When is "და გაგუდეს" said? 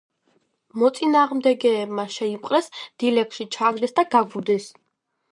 3.99-4.67